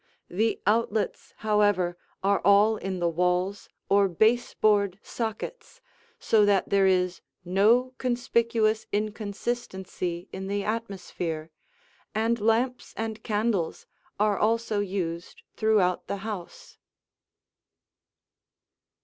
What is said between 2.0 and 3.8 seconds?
are all in the walls